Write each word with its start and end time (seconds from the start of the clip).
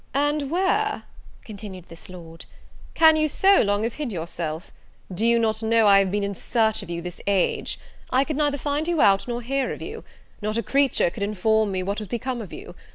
"And 0.15 0.49
where," 0.49 1.03
continued 1.45 1.87
this 1.87 2.09
Lord, 2.09 2.45
"can 2.95 3.15
you 3.17 3.27
so 3.27 3.61
long 3.61 3.83
have 3.83 3.93
hid 3.93 4.11
yourself? 4.11 4.71
do 5.13 5.27
you 5.27 5.37
know 5.37 5.53
I 5.87 5.99
have 5.99 6.09
been 6.09 6.23
in 6.23 6.33
search 6.33 6.81
of 6.81 6.89
you 6.89 7.03
this 7.03 7.21
age? 7.27 7.77
I 8.09 8.23
could 8.23 8.35
neither 8.35 8.57
find 8.57 8.87
you 8.87 8.99
out, 8.99 9.27
nor 9.27 9.43
hear 9.43 9.71
of 9.71 9.79
you: 9.79 10.03
not 10.41 10.57
a 10.57 10.63
creature 10.63 11.11
could 11.11 11.21
inform 11.21 11.71
me 11.71 11.83
what 11.83 11.99
was 11.99 12.07
become 12.07 12.41
of 12.41 12.51
you. 12.51 12.73